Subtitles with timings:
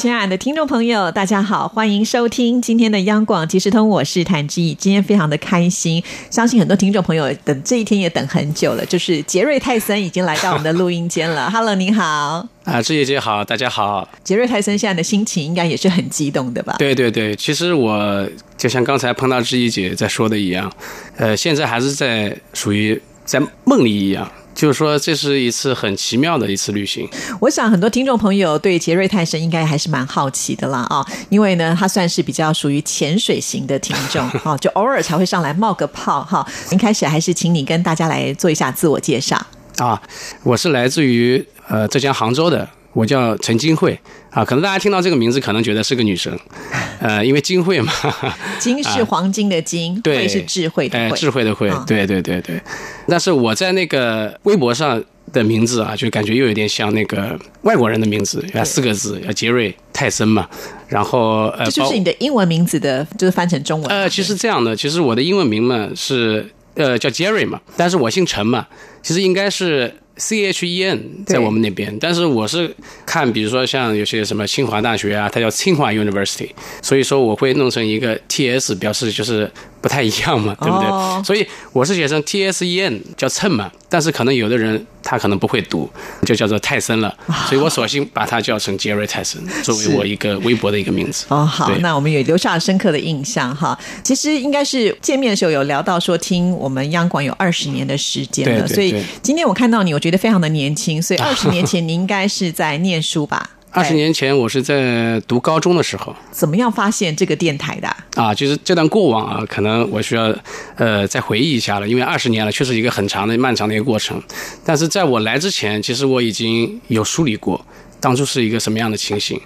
[0.00, 4.72] 亲爱的听众朋友，大家好，欢迎收听今天的央广即时通，我是谭志毅。
[4.72, 11.50] 今天非常的开心，相信很多听众朋友等这一天也等很久了，就是杰瑞泰森已经来到我们的录音间了。
[11.52, 12.48] Hello，您好。
[12.64, 14.08] 啊，志毅姐好，大家好。
[14.24, 16.76] 杰瑞泰森现在的心情应该也是很激动的吧？
[16.78, 18.26] 对对对，其实我
[18.56, 20.72] 就像刚才碰到志毅姐在说的一样，
[21.18, 24.26] 呃，现在还是在属于在梦里一样。
[24.60, 27.08] 就是说，这是一次很奇妙的一次旅行。
[27.40, 36.46] 我想很多听众朋友对杰瑞泰森应该还是蛮好奇的啦啊，因为呢，他算是比较属于潜水型的听众 啊，就偶尔才会上来冒个泡哈。
[36.70, 39.34] 一开始还是请你跟大家来做一下自我介绍
[39.78, 39.98] 啊，
[40.42, 42.68] 我是来自于呃浙江杭州的。
[42.92, 43.98] 我叫陈金慧
[44.30, 46.38] 啊，可能大家听到这个名字，可能觉得是个女生，
[47.00, 47.92] 呃，因为金慧嘛，
[48.60, 52.60] 金是黄金的金，慧是智慧的慧，智慧的慧，对对对对。
[53.08, 60.48] 但是我在那个微博上的名字啊，就感觉又有点像那个外国人的名字，要四个字，要杰瑞泰森嘛。
[60.86, 63.90] 然后呃，这就是你的英文名字的，就是翻成中文。
[63.90, 68.68] 呃，其实这样的，其实我的英文名嘛是呃叫杰瑞嘛，但是我姓陈嘛，
[69.02, 69.92] 其实应该是。
[70.20, 72.72] C H E N 在我们那边，但是我是
[73.06, 76.50] 看，比如说像有些什么清华大学啊，它叫清华 University，
[76.82, 81.24] 所以说我会弄成一个 T S，表示就是不太一样嘛，对不对？
[81.24, 83.70] 所以我是写成 T S E N，叫称嘛。
[83.92, 85.90] 但是可能有的人他可能不会读，
[86.24, 87.12] 就叫做泰森了，
[87.48, 91.26] 所以我索性把它叫成杰瑞泰森，作为我一个微博的一个名字。
[91.28, 93.76] 哦，好，那我们也留下了深刻的印象哈。
[94.04, 103.50] 其实应该是见面的时候有聊到说，听我们央广有二十年的时间了，所以今天我看到你，我觉得非常的年轻，所以 二十年前你应该是在念书吧？
[103.72, 106.14] 二十年前，我是在读高中的时候。
[106.32, 107.88] 怎么样发现这个电台的？
[108.16, 110.34] 啊，就是这段过往啊，可能我需要
[110.76, 114.20] 呃再回忆一下了，因为二十年了，确实一个很长的、漫长的一个过程。
[114.64, 117.64] 但是在我来之前，其实我已经有梳理过
[118.00, 119.40] 当初是一个什么样的情形。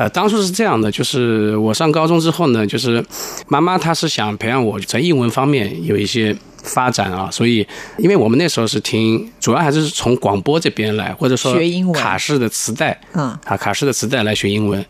[0.00, 3.04] 呃，当初是这样的，就是我上高中之后呢，就是
[3.48, 6.34] 妈妈她是想培养我在英文方面有一些。
[6.62, 7.66] 发展啊，所以
[7.96, 14.84] 因为我们那时候是听，主要还是从广播这边来，或者说学英文卡式的磁带，嗯，啊，卡式的磁带来学英文。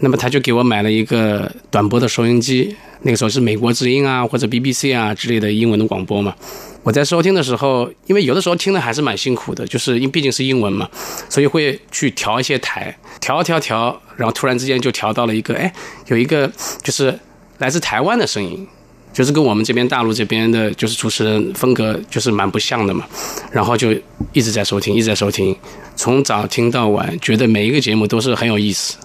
[0.00, 6.34] 那么他就给我买了一个短波的收音机，那个时候是美国之音啊，或者 BBC 啊之类的英文的广播嘛。
[6.82, 10.88] 我在收听的时候，因为有的时候听的还是蛮辛苦的，就是因毕竟是英文嘛，
[11.28, 15.72] 所以会去调一些台，调调调，然后突然之间就调到了一个，哎，
[16.06, 16.50] 有一个
[16.82, 17.18] 就是
[17.58, 18.66] 来自台湾的声音。
[19.12, 23.06] 就是跟我们这边大陆这边的，就是主持人风格就是蛮不像的嘛，
[23.50, 23.92] 然后就
[24.32, 25.54] 一直在收听，一直在收听，
[25.94, 28.96] 从早听到晚，觉得每一个节目都是很有意思。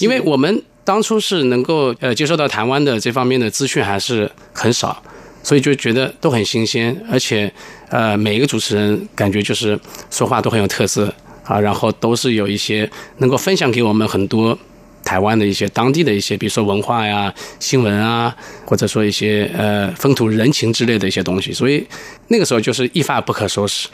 [0.00, 5.02] 因为我们当初是能够呃接受到台湾的这方面的资讯还是很少，
[5.42, 7.52] 所以就觉得都很新鲜，而且
[7.88, 9.78] 呃每一个主持人感觉就是
[10.10, 11.12] 说话都很有特色
[11.44, 14.58] 啊，然后都是有一些能够分享给我们很多。
[15.04, 18.34] 台湾的一些当地的一些，比如说文化呀、新闻啊，
[18.64, 21.84] 或者说一些呃风土人情之类的一些东西，所以
[22.28, 23.88] 那个时候就是一发不可收拾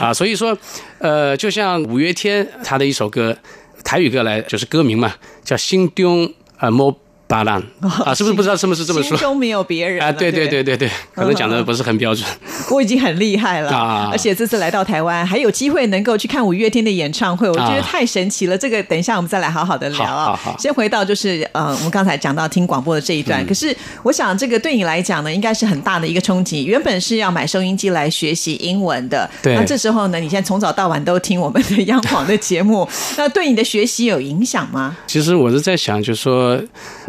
[0.00, 0.12] 啊。
[0.12, 0.56] 所以说，
[0.98, 3.36] 呃，就像五月天他的一首歌，
[3.84, 5.14] 台语歌来就是歌名嘛，
[5.44, 6.92] 叫《心中啊莫》。
[7.26, 7.62] 巴浪
[8.04, 9.08] 啊，是不是不知道是不是这么说？
[9.08, 10.12] 心中没有别人啊！
[10.12, 12.28] 对对对对对，可能讲的不是很标准。
[12.70, 14.10] 我已经很厉害了啊！
[14.12, 18.56] 而且这次来到台湾，还有机会能够去看五月天的演唱会，我觉得太神奇了。
[18.56, 20.38] 这个等一下我们再来好好的聊啊。
[20.58, 23.44] 先回到就是呃，我们刚才讲到听广播的这一段。
[23.46, 26.64] 可是我想这个对你来讲呢，应该是很大的一个冲击。
[26.64, 32.86] 原本是要买收音机来学习英文的，那这时候呢，你现在从早到晚都听我们的央广的节目，
[33.16, 34.96] 那对你的学习有影响吗？
[35.06, 36.60] 其实我是在想，就是说。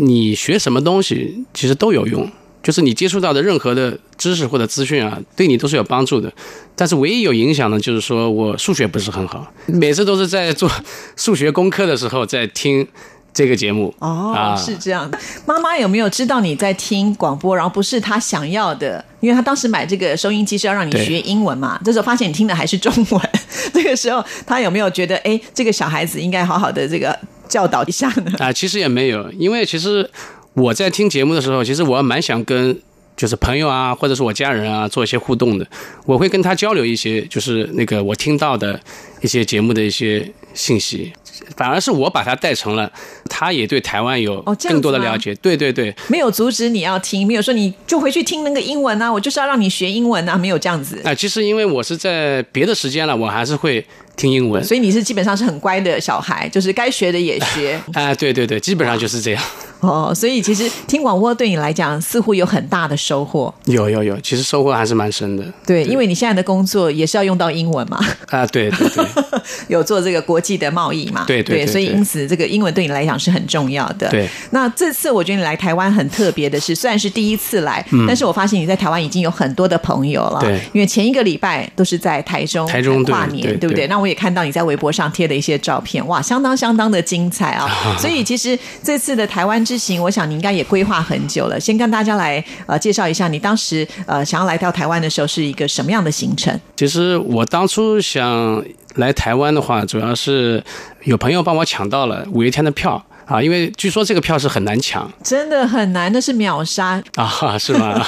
[0.06, 2.30] 你学什么东西其实都有用，
[2.62, 6.32] 就是你接触到的任何的知识或者资讯啊，对你都是有帮助的。
[6.76, 10.70] 但是唯一有影响的，就是说我数学不是很好，每次都是在做
[11.16, 12.86] 数学功课的时候在听
[13.34, 13.94] 这个节目。
[14.00, 15.18] 哦，是这样的。
[15.46, 19.04] 妈妈有没有知道你在听广播，然后不是她想要的？
[19.22, 21.80] 因为她当时买这个收音机是要让你学英文嘛。
[21.84, 23.30] 这时候发现你听的还是中文，
[23.74, 27.18] 这个时候她有没有觉得，哎，这个小孩子应该好好的这个？
[27.48, 28.32] 教导一下呢？
[28.40, 30.10] 啊，其实也没有，因为其实
[30.54, 32.80] 我在听节目的时候，其实我蛮想跟
[33.16, 35.68] 就是朋友啊，或者是我家人啊做一些互动的。
[36.06, 38.80] 我会跟他交流一些，就是那个我听到的
[39.22, 41.14] 一些节目的一些信息。
[41.56, 42.92] 反而是我把他带成了，
[43.30, 45.34] 他也对台湾有更多的了解。
[45.36, 51.02] 对对对，没有阻止你要听，没有说你就回去听那个英文啊，我就是要让你学英文啊，没有这样子。
[51.04, 53.86] 啊，其实因为我是在别的时间了，我还是会。
[54.18, 57.78] 听英文，所以你是基本上是很乖的小孩，就是该学的也学。
[57.92, 59.44] 啊，对对对，基本上就是这样。
[59.88, 63.54] 哦，所以其实听广播对你来讲似乎有很大的收获。
[63.66, 65.44] 有有有，其实收获还是蛮深的。
[65.66, 68.00] 对，因为你现在的工作也是要用到英文嘛。
[68.30, 69.06] 啊，对对对，
[69.68, 71.26] 有做这个国际的贸易嘛。
[71.28, 74.10] 对对，所以因此这个英文对你来讲是很重要的。
[74.10, 74.30] 对。
[74.52, 80.40] 那这次我觉得你来台湾很特别的是，虽然是第一次来，但是我发现你在台湾已经有很多的朋友了。
[80.40, 80.58] 对。
[80.72, 83.88] 因为前一个礼拜都是在台中台中跨年，对不对？
[83.88, 84.86] 那我也看到你在微博。
[84.86, 87.68] 博上贴的一些照片，哇，相当相当的精彩啊！
[87.98, 91.60] 所以其实这次的台湾之行，我想你应该也规划很久了。
[91.60, 96.60] 先跟大家来呃介绍一下，你当时呃想要来到台湾的时候是一个什么样的行程？
[96.76, 98.64] 其实我当初想
[98.96, 100.64] 来台湾的话，主要是
[101.04, 103.04] 有朋友帮我抢到了五月天的票。
[103.26, 108.00] 啊，因为据说这个票是很难抢，真的很难，那是秒杀啊，是吗？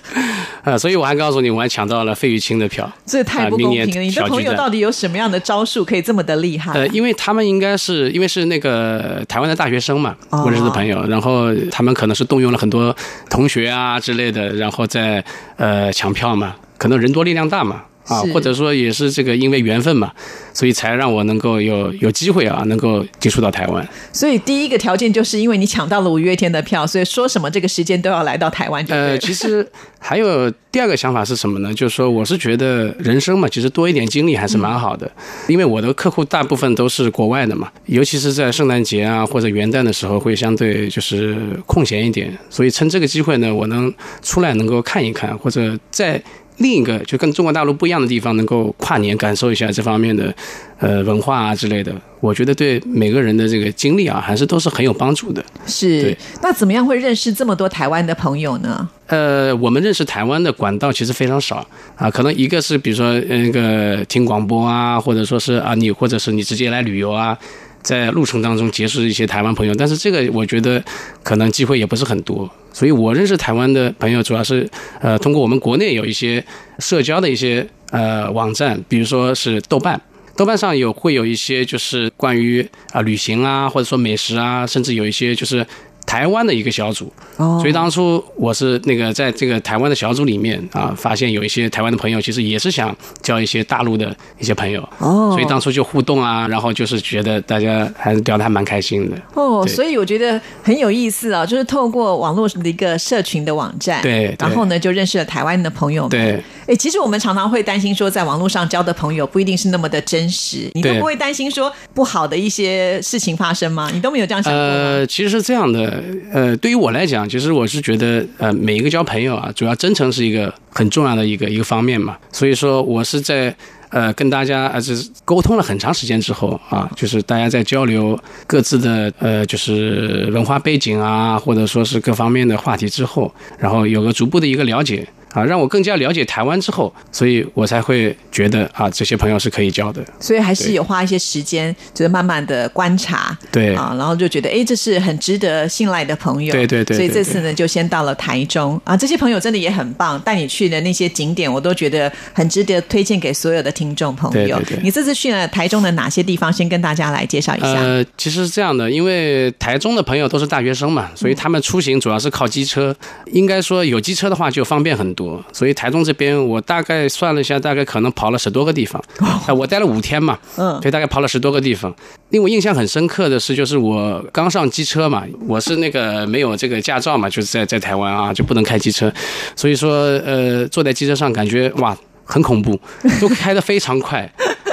[0.62, 4.00] 啊，所以我还告诉你，我还抢到了费玉清的票，这太不公平了。
[4.02, 6.72] 你的朋友到底有什么样的招数可以这么的厉害？
[6.72, 12.94] 呃，因为他们应该是因为是那个台湾的大学生嘛，我认识的朋友，然后他们可能是动用了很多
[13.30, 15.24] 同学啊之类的，然后在
[15.56, 17.84] 呃抢票嘛，可能人多力量大嘛。
[18.08, 20.10] 啊，或者说也是这个因为缘分嘛，
[20.52, 23.86] 所以才让我能够有有机会啊，能够接触到台湾。
[24.12, 28.84] 所以第一个条件就是因为你抢到了五月天的票，所以说什么这个时间都要来到台湾。
[28.88, 29.66] 呃，其实
[29.98, 31.72] 还有第二个想法是什么呢？
[31.74, 35.10] 就是说，我是觉得人生嘛，其实多一点经历还是蛮好的。
[35.46, 46.22] 因为我的客户大部分都是国外的嘛，尤其是在圣诞节啊或者元旦的时候会相对就是空闲一点，所以趁这个机会呢，我能出来能够看一看，或者在。
[46.58, 50.34] 另一个就跟中国大陆不一样的地方，能够跨年感受一下这方面的，
[50.78, 55.44] 呃，文化啊之类的，我觉得对每个人的这个经历啊，还是都是很有帮助的。
[55.66, 58.88] 是，那怎么样会认识这么多台湾的朋友呢？
[59.06, 61.66] 呃，我们认识台湾的管道其实非常少
[61.96, 67.38] 啊，可能一个是比如说那个听广播啊，或者说是啊你，或者是你直接来旅游啊。
[67.82, 70.82] 在路程当中结识一些台湾朋友，但是这个我觉得
[71.22, 74.68] 可能机会也不是很多，所以我认识台湾的朋友主要是
[75.00, 76.44] 呃通过我们国内有一些
[76.78, 80.00] 社交的一些呃网站，比如说是豆瓣，
[80.36, 85.66] 豆瓣上有会有一些就是关于啊旅行啊或者说美食啊，甚至有一些就是。
[86.08, 99.16] 台湾的一个小组，所以当初我是那个在这个台湾的小组里面啊，发现有一些台湾的朋友，其实也是想交一些大陆的一些朋友，哦，所以当初就互动啊，然后就是觉得大家还是聊得还蛮开心的。
[99.34, 106.08] 哦，所以我觉得很有意思啊，就是透过网络的一个社群的网站，对，然后呢就认识了台湾的朋友。
[106.08, 113.90] 对，哎，其实我们常常会担心说，在网络上交的朋友不一定是那么的真实，你都不会担心说不好的一些事情发生吗？
[113.94, 114.68] 你都没有这样想过吗？
[114.68, 116.04] 呃，其实是这样的。
[116.30, 122.18] 呃，对于我来讲，其实我是觉得，呃，每一个交朋友啊，主要真诚是一个很重要的一个一个方面嘛。
[122.30, 123.56] 所以说，我是在
[123.88, 135.08] 呃跟大家呃是沟通了很长时间之后啊，就是大家在交流各自的呃就是文化背景啊，或者说是各方面的话题之后，然后有个逐步的一个了解。
[135.32, 140.04] 啊，让我更加了解台湾之后，所以我才会觉得啊，这些朋友是可以交的。
[140.18, 146.52] 所以还是有花一些时间，就是慢慢的观察，对啊，然后就觉得哎，这是很值得信赖的朋友。
[146.52, 146.96] 对对对。
[146.96, 154.60] 所以这次呢，就先到了台中啊，这些朋友真的也很棒，带你去的那些景点，我都觉得很值得推荐给所有的听众朋友。
[154.82, 156.52] 你这次去了台中的哪些地方？
[156.52, 157.74] 先跟大家来介绍一下。
[157.74, 162.94] 呃，其实是这样的，因为台中的朋友都是大学生嘛，所以他们出行主要是靠机车。
[163.32, 165.17] 应该说有机车的话就方便很多，
[165.52, 165.98] 所以台中。
[166.08, 169.02] 这边我大概算了一下，大概可能跑了十多个地方。
[169.18, 171.94] 啊，我待了五天嘛，嗯，所以大概跑了十多个地方。
[172.30, 179.12] 令我印象很深刻的是，就是我刚上机车嘛，我是那个没有这个驾照嘛，就是在在台湾啊，就不能开机车。
[179.54, 179.92] 所以说，
[180.24, 181.94] 呃，坐在机车上感觉哇，
[182.24, 182.80] 很恐怖，
[183.20, 184.20] 都开得非常快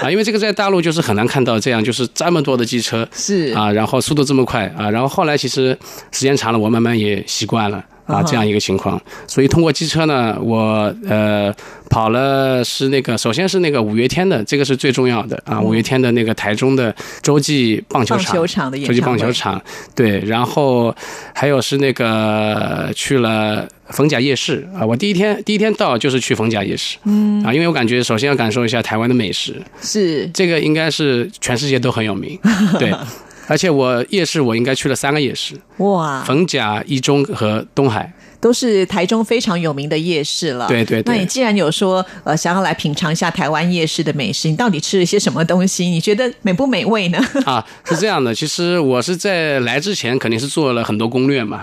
[0.02, 5.78] 啊，因为这个在大陆就是很难看到这样，就是这么多的机车是啊，然后速度这么快啊，然后后来其实
[6.12, 7.84] 时间长了，我慢慢也习惯了。
[8.06, 11.54] 啊，这样一个情况，所以通过机车呢，我呃
[11.90, 19.62] 跑了是那个，首先是那个五月天的，这个是最重要的啊，五月天的那个台中的洲际棒球场，洲际棒球场，
[19.96, 20.96] 对，然后
[21.34, 30.28] 还有是那个去了逢甲夜市啊，我第一天第一天到就是去逢甲夜市，嗯，啊，因为我感觉首先要感受一下台湾的美食，是。
[30.28, 32.38] 这个应该是全世界都很有名，
[32.78, 32.94] 对。
[33.48, 36.24] 而且我夜市我应该去了三个夜市，哇！
[36.24, 40.68] 逢甲、一中和东海都是台中非常有名的夜市了。
[40.68, 41.02] 对对。
[41.06, 45.86] 那你既然有说呃想要来品尝一下台湾夜市的美食，你到底吃了些什么东西？
[45.86, 47.20] 你觉得美不美味呢？
[47.46, 51.62] 啊，是这样的，其实我是在来之前肯定是做了很多攻略嘛，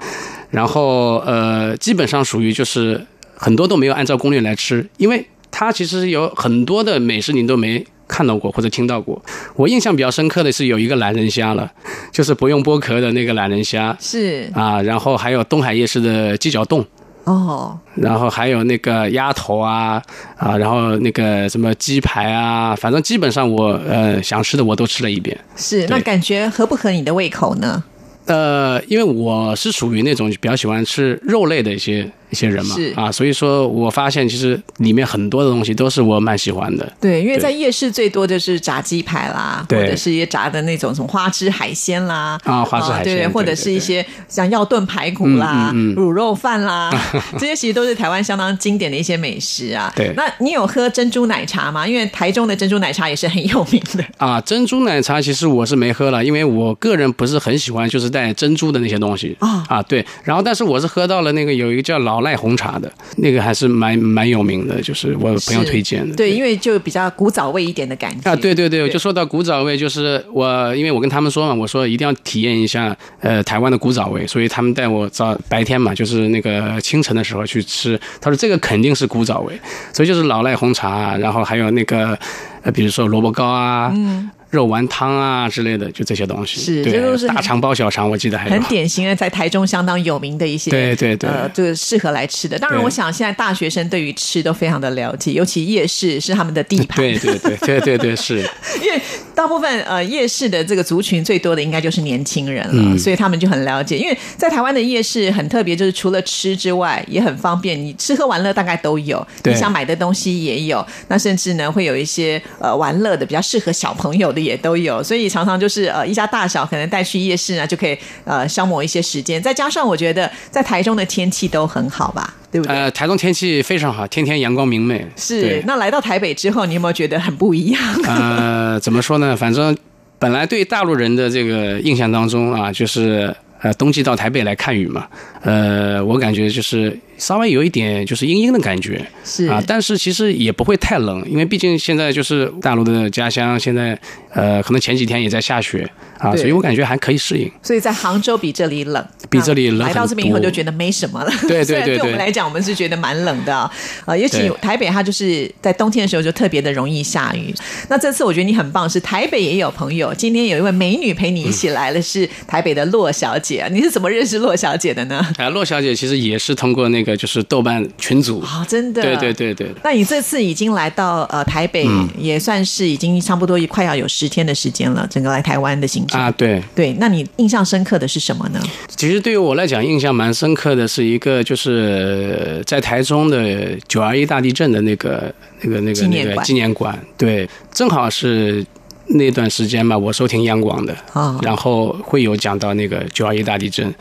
[0.51, 7.85] 然后呃，基本上属于就是很多都没有按照攻略来吃，因为它其实有很多的美食你都没。
[8.09, 9.21] 看到过或者听到过，
[9.57, 11.71] 我印象比较深刻的是有一个懒人虾了，
[12.11, 16.85] 就是不用剥壳的那个懒人虾，是啊，然后还有东海夜市的鸡脚冻，
[17.25, 20.03] 哦，然后还有那个鸭头啊
[20.37, 25.39] 啊，然后那个什么鸡排啊，反正基本上我呃想吃的我都吃了一遍。
[25.57, 27.83] 是，那感觉合不合你的胃口呢？
[28.27, 32.11] 呃，因为我是属于那种比较喜欢吃肉类的一些。
[32.33, 36.93] 一些人嘛，啊，所以说我发现其实里面很多的东西都是我蛮喜欢的。
[36.99, 46.91] 对，因为在夜市最多就是炸鸡排啦，或者是一些炸的那种什么花枝海鲜啦，啊，花枝海鲜，对，或者是一些像药炖排骨啦、卤肉饭啦，
[47.39, 49.93] 这些其实都是台湾相当经典的一些美食啊。
[49.95, 51.87] 对，那你有喝珍珠奶茶吗？
[51.87, 54.03] 因为台中的珍珠奶茶也是很有名的。
[54.17, 62.91] 啊，珍珠奶茶其实我是没喝了，因为我个人不是很喜欢就是带珍珠的那些东西啊啊，对，然后但是我是喝到了那个有一个叫老赖红茶的。
[63.17, 66.17] 那个还是蛮蛮有名的，就是我朋友推荐的。
[66.17, 68.35] 对，因为就比较古早味一点的感觉啊。
[68.35, 78.01] 对对对，就说到古早味，就是我因为我跟他们说嘛，我说一定要体验一下呃台湾的古早味，所以他们带我早白天嘛，就是那个清晨的时候去吃。
[78.21, 79.59] 他说这个肯定是古早味，
[79.93, 82.19] 所以就是老赖红茶，然后还有那个
[82.63, 83.93] 呃，比如说萝卜糕啊。
[83.95, 84.31] 嗯。
[84.53, 92.59] 肉丸汤啊之类的，就这些东西，是这都是大肠包小肠，我记得还很典型的，在台中相当有名的一些，对对对，呃，就是适合来吃的。
[92.59, 98.39] 当然，我想现在大学生对于吃都非常的了解，尤其夜市是他们的地盘，对对对对对对，是。
[98.83, 99.01] 因为
[99.35, 103.99] 大部分呃夜市的这个族群最多的应该就是年轻人了，所以他们就很了解。
[103.99, 115.33] 因为在台湾的夜市很特别，就是除了吃之外，也很方便，你吃喝玩乐大概都有，你想买的东西也有，那甚至呢会有一些呃玩乐的比较适合小朋友的也都有，所以。
[115.33, 119.43] 常常就是呃一家大小可能带去夜市呢，就可以呃消磨一些时间。
[119.43, 122.77] 再加上我觉得在台中的天气都很好吧，对不对？
[122.77, 125.05] 呃，台东天气非常好，天天阳光明媚。
[125.17, 125.63] 是。
[125.67, 127.83] 那来到台北之后，你有没有觉得很不一样？
[128.07, 129.35] 呃，怎么说呢？
[129.35, 129.77] 反正
[130.19, 135.07] 本来对大陆人的这个印象当中啊，就是呃冬季到台北来看雨嘛。
[135.41, 143.97] 呃，我感觉就是稍微有一点就是阴阴的感觉，是啊，但是其实也不会太冷，因为毕竟现在就是大陆的家乡，现在
[144.35, 145.89] 呃，可能前几天也在下雪
[146.19, 147.49] 啊，所以我感觉还可以适应。
[147.63, 149.87] 所以在杭州比这里冷，比这里冷。
[149.87, 151.31] 来到这边以后就觉得没什么了。
[151.43, 157.55] 对对对，对 我们来讲，我们是觉得蛮冷的啊，尤其台北，它就是在冬天的时候就特别的容易下雨。
[157.89, 163.69] 那这次我觉得你很棒，是台北也有朋友，今天有一位美女陪你一起来了，是台北的骆小姐。
[163.71, 165.25] 你是怎么认识骆小姐的呢？
[165.37, 169.75] 哎，骆小姐其实也是通过那个就是豆瓣群组啊，真的，对对对对。
[169.85, 171.87] 那你这次已经来到呃台北，
[172.19, 176.93] 也算是已经差不多快要有十天的时间了，整个来台湾的行程啊，对对。
[176.99, 178.61] 那你印象深刻的是什么呢？
[178.89, 188.65] 其实对于我来讲，印象蛮深刻的是一个就是在台中的九二一大地震的那个那个那个那个纪念馆，对，正好是。
[189.13, 191.39] 那段时间嘛，我收听央广的，啊。
[191.43, 193.95] 然后会有讲到那个九二一大地震，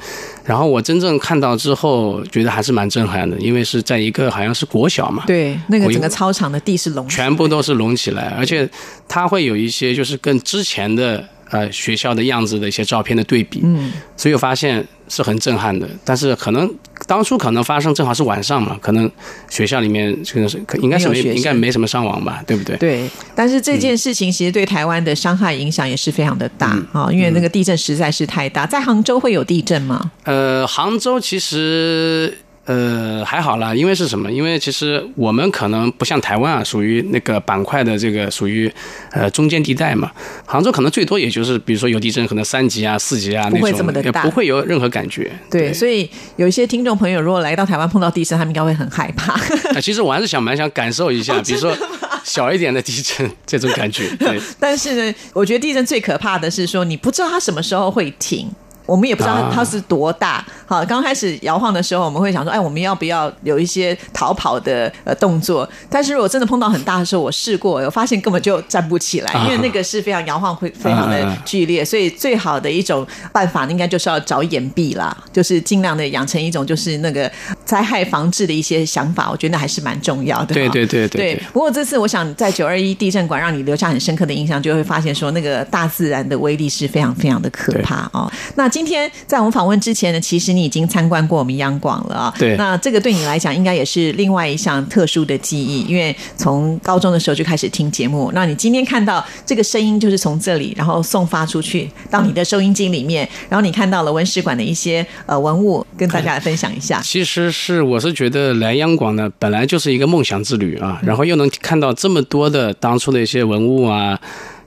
[0.43, 8.69] 然后我真正看到之后，觉得还是蛮震撼的，因为是在一个好像是国小嘛，对，那个整个操场的地是隆，全部都是隆起来，而且
[9.07, 11.23] 它会有一些就是跟之前的。
[11.51, 15.87] 呃，学校的样子的一些照片的对比，嗯，所以我发现是很震撼的。
[16.03, 16.73] 但是可能
[17.05, 19.11] 当初可能发生正好是晚上嘛，可能
[19.49, 22.77] 学校里面可能是应该是没应该没什么伤亡吧，对不对？
[22.77, 23.09] 对。
[23.35, 28.65] 但是这件事情其实对台湾的伤害影响也是非常的大啊，因为那个地震实在是太大。
[28.65, 30.11] 在杭州会有地震吗？
[30.23, 32.37] 呃，杭州其实。
[32.65, 34.31] 呃，还好啦，因为是什么？
[34.31, 38.71] 因为其实我们可能不像台湾啊，属于那个板块的这个属于
[39.11, 40.11] 呃中间地带嘛。
[40.45, 45.31] 杭州可能最多也就是，比如说有地震，可能三级啊、四级啊那种，也不会有任何感觉。
[45.49, 49.35] 对，所以有一些听众朋友如果来到台湾碰到地震，他们应该会很害怕。
[49.81, 51.75] 其实我还是想蛮想感受一下，比如说
[52.23, 54.07] 小一点的地震这种感觉。
[54.19, 58.47] 对，但是呢，我觉得地震最可怕的是说，你不知道它什么时候会停。
[58.85, 60.45] 我们也不知道它是多大。
[60.65, 65.67] 好，刚开始摇晃的时候，我们会想说，哎，我们要不要有一些逃跑的呃动作？
[65.89, 71.83] 但是如果真的碰到很大的时候，我试过，我发现根本就站不起来，因为那个是非常摇晃，会非常的剧烈。
[71.83, 77.29] 所以最好的一种办法，应该就是要找掩蔽啦，就是尽量的养成一种就是那个
[77.65, 79.29] 灾害防治的一些想法。
[79.29, 80.53] 我觉得还是蛮重要的。
[80.53, 81.35] 对对对对。
[81.53, 88.31] 不过这次我想在九二一地震馆让你留下很深刻的印象，就会发现说那个大自然的威力是非常非常的可怕哦。
[88.55, 92.33] 那今天在我们访问之前呢，其实你已经参观过我们央广了啊。
[92.39, 92.55] 对。
[92.55, 98.31] 那这个对你来讲，应该也是另外一项特殊的记忆，因为从高中的时候就开始听节目。
[98.33, 107.01] 那你今天看到这个声音，就是从这里，然后送发出去到你的收音机里面，然后你看到了文史馆的一些呃文物，跟大家来分享一下。
[107.03, 114.19] 其实是我是觉得来央广呢，本来就是一个梦想之旅啊，然后又能看到这么多的当初的一些文物啊，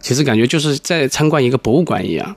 [0.05, 2.37] 其实感觉就是在参观一个博物馆一样，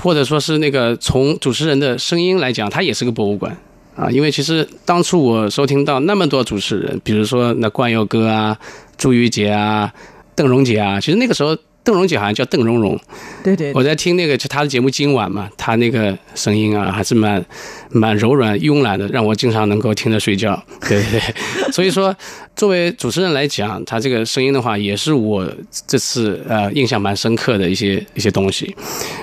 [0.00, 3.56] 或者说是那个从主持人的声音来讲，它也是个博物馆
[3.96, 4.08] 啊。
[4.08, 8.56] 因为其实当初我收听到那么多主持人，比如说那冠佑哥啊、
[8.96, 9.92] 朱玉杰啊、
[10.36, 11.56] 邓荣杰啊，其实那个时候。
[11.82, 12.98] 邓荣姐好像叫邓荣荣，
[13.42, 17.42] 对对，我在听那个就她的节目今晚嘛，她那个声音啊还是蛮
[17.90, 20.62] 蛮柔软慵懒的，让我经常能够听着睡觉。
[20.88, 21.34] 对对对，
[21.72, 22.14] 所以说
[22.54, 25.50] 作为主持人来讲，她这个声音的话，也是我
[25.86, 28.76] 这次呃印象蛮深刻的一些一些东西。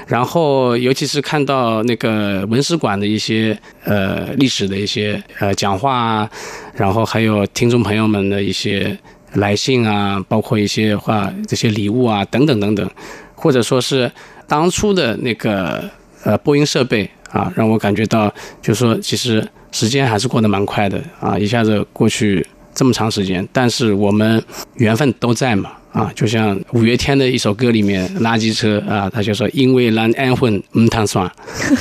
[0.08, 6.30] 然后尤其是看到那个文史馆的一些呃历史的一些呃讲话啊，
[6.74, 8.98] 然后还有听众朋友们的一些。
[9.38, 12.90] 来信啊，包括一些话，这些礼物啊，等等等等，
[13.36, 14.12] 或者说是
[14.48, 15.84] 当初的那个
[16.24, 24.44] 呃播音设备啊，让我感觉到，就是说，其实时间还是过得蛮快的啊，一下子过去这么长时间，但是我们
[24.76, 31.26] 缘分都在嘛啊，就像五月天的一首歌里面《垃圾车》啊，他就说因为蓝安混唔谈算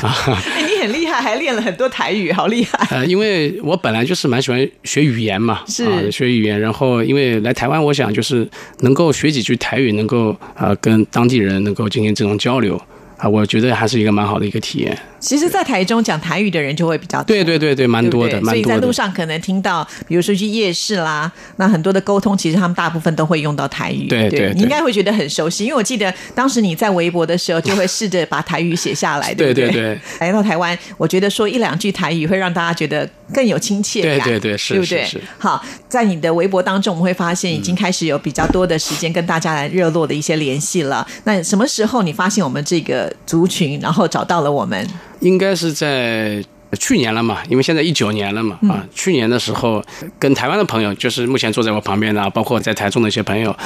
[0.02, 0.14] 啊。
[0.86, 2.86] 很厉害，还练了很多台语，好厉害！
[2.90, 6.58] 呃，因为我本来就是蛮喜欢学语言嘛，是学语言。
[6.60, 8.48] 然后因为来台湾，我想就是
[8.80, 12.80] 能够学几句台语，能够啊跟当地人能够进行这种交流。
[13.16, 14.96] 啊，我觉得还是一个蛮好的一个体验。
[15.18, 24.06] 其实，在台中讲台语的人就会比较多，对对对对，蛮多的，所以在路上可能听到，比如说去夜市啦，那很多的沟通，其实他们大部分都会用到台语。
[24.06, 29.34] 对对，你应该会觉得很熟悉，因为我记得当时你在微博的时候，就会试着把台语写下来。
[29.34, 34.28] 对对对， 来到台湾，我觉得说一两句台语会让大家觉得更有亲切感。
[34.28, 35.22] 对对对，是，对不对？
[35.38, 41.04] 好，在你的微博当中，我们会发现已经开始有比较多的时间跟大家来热络的一些联系了。
[41.24, 43.80] 那什么时候你发现我们这个族群？
[43.80, 44.86] 然后找到了我们，
[45.20, 46.44] 应该是在
[46.78, 49.82] 去年了嘛，因为现在一九年了嘛，啊，去年的时候
[50.18, 53.56] 跟台湾的朋友，就是目前坐在我旁边的，包括在台中的一些朋友，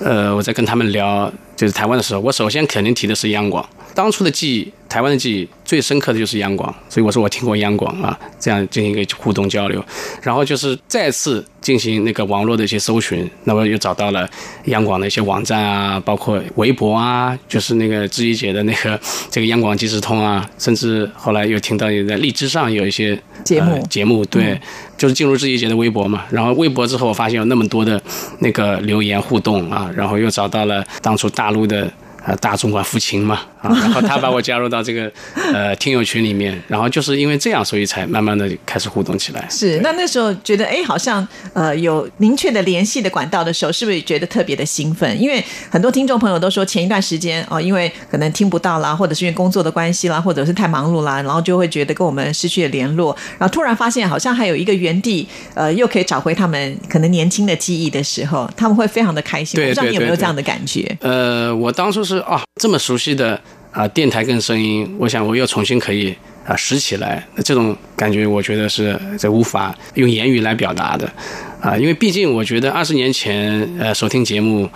[0.00, 4.72] 呃，我在跟他们聊，就是台湾的时候，我首先肯定提的是央广，当初的记忆。
[4.86, 9.84] 台湾的记忆最深刻的就是央广，所以我说我听过央广啊，这样进行一个互动交流，
[10.22, 14.28] 然后就是再次进行那个网络的一些搜寻，那么又找到了
[14.66, 24.60] 央广的一些网站啊，包括微博啊，就是那个知怡姐的那个这个央广即时通啊，甚至后来又听到也在荔枝上有一些节目节目，对，
[24.96, 28.00] 就是进入知怡姐的微博嘛，然后微博之后我发现有那么多的
[28.38, 31.92] 那个留言互动啊，然后又找到了当初大陆的。
[32.24, 35.12] 啊，大总管父亲嘛，啊，然后他把我加入到这个
[35.52, 39.46] 呃听友群里面，然后就是因为这样，所以才慢慢的开始互动起来。
[39.50, 45.20] 是，那那时候觉得，哎，好像呃有明确的联系的管道的时候，是不是觉得特别的兴奋？
[45.20, 59.60] 因为很多听众朋友都说，前一段时间哦，因为可能听不到啦，或者是因为工作的关系啦，或者是太忙碌啦，然后就会觉得跟我们失去了联络，然后突然发现好像还有一个原地，呃，又可以找回他们可能年轻的记忆的时候，他们会非常的开心。
[59.60, 60.96] 我不知道你有没有这样的感觉？
[61.00, 62.13] 呃，我当初是。
[62.22, 63.40] 啊，这么熟悉的
[63.72, 66.14] 啊，电台跟声音，我想我又重新可以
[66.46, 71.10] 啊拾起来，那这种感觉，我觉得是这无法用言语来表达的
[71.60, 74.68] 啊，因为毕竟我觉得二十年前呃收听节目，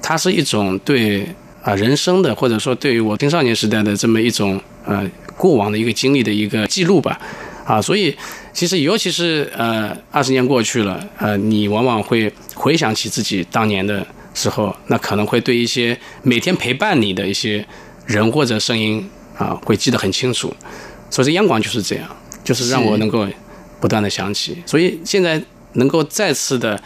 [0.00, 1.26] 它是一种对
[1.62, 7.18] 啊人生的，或者说对于我青少年时代的这么一种呃过往的一个经历的一个记录吧，
[7.64, 8.16] 啊，所以
[8.52, 14.06] 其实尤其是呃二十年过去了，呃，你往往会回想起自己当年的。
[14.36, 17.66] 时候，那可能会对一些每天陪伴你的一些
[18.04, 20.54] 人或者声音啊，会记得很清楚。
[21.10, 22.08] 所以央广就是这样，
[22.44, 23.26] 就是让我能够
[23.80, 24.62] 不断的想起。
[24.66, 26.80] 所以现在能够再次的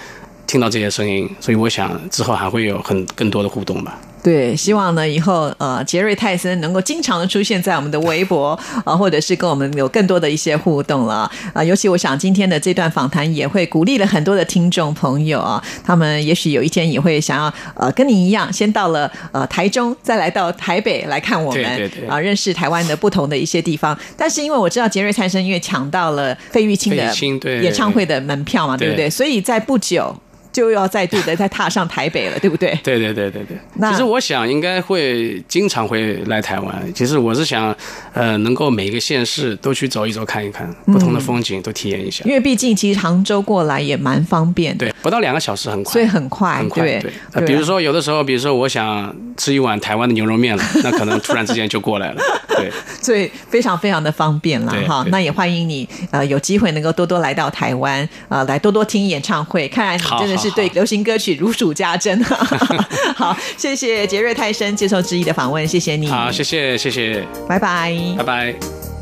[0.46, 4.00] 听到这些声音，所以我想之后还会有很更多的互动吧。
[4.22, 11.64] 对，希望呢以后呃杰瑞泰森能够经常的出现在我们的微博啊，或者是跟我们有更多的一些互动了啊。
[11.64, 23.98] 尤其我想今天的这段访谈也会鼓励了很多的听众朋友啊，他们也许有一天也会想要呃跟你一样，先到了呃台中，再来到台北来看我们啊，认识台湾的不同的一些地方。
[24.16, 27.14] 但是因为我知道杰瑞泰森因为抢到了费玉清的
[27.62, 29.08] 演唱会的门票嘛，对不对？
[29.08, 30.14] 所以在不久。
[30.52, 32.76] 就要再度的再踏上台北了，对不对？
[32.82, 33.90] 对对对对对。
[33.90, 36.92] 其实我想应该会经常会来台湾。
[36.94, 37.74] 其实我是想，
[38.12, 42.24] 呃，能够每一个县市都去走一走、看一看，不同的风景都体验一下。
[42.24, 46.82] 因为毕竟其实杭州过来也蛮方便，对，不到两个小时很快，所以很快，很快。
[46.82, 52.20] 对，比如说有的时候，比如说我想吃一碗台湾的牛肉面了， 那可能突然之间就过来了。
[52.56, 55.04] 对，所以非常非常的方便了哈。
[55.10, 60.39] 那也欢迎你呃有机会能够多多来到台湾呃，来多多听演唱会，看来你真的。
[60.40, 62.22] 是对流行歌曲如数家珍。
[63.16, 66.08] 好，谢谢杰瑞泰森接受知意的访问，谢谢你。
[66.08, 68.99] 好，谢谢，谢谢，拜拜，拜拜。